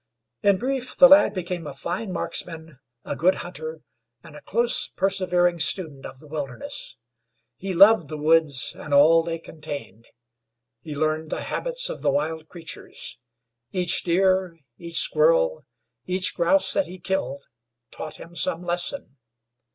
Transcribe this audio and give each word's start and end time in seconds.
In 0.41 0.57
brief, 0.57 0.97
the 0.97 1.07
lad 1.07 1.31
became 1.31 1.67
a 1.67 1.75
fine 1.75 2.11
marksman, 2.11 2.79
a 3.05 3.15
good 3.15 3.35
hunter, 3.45 3.81
and 4.23 4.35
a 4.35 4.41
close, 4.41 4.87
persevering 4.87 5.59
student 5.59 6.07
of 6.07 6.17
the 6.17 6.25
wilderness. 6.25 6.97
He 7.55 7.75
loved 7.75 8.07
the 8.07 8.17
woods, 8.17 8.75
and 8.75 8.95
all 8.95 9.21
they 9.21 9.37
contained. 9.37 10.07
He 10.81 10.95
learned 10.95 11.29
the 11.29 11.43
habits 11.43 11.87
of 11.87 12.01
the 12.01 12.09
wild 12.09 12.47
creatures. 12.49 13.19
Each 13.71 14.03
deer, 14.03 14.57
each 14.79 14.97
squirrel, 14.97 15.65
each 16.07 16.33
grouse 16.33 16.73
that 16.73 16.87
he 16.87 16.97
killed, 16.97 17.43
taught 17.91 18.15
him 18.17 18.33
some 18.35 18.63
lesson. 18.65 19.17